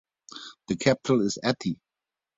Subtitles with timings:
[0.67, 1.79] The capital is Ati.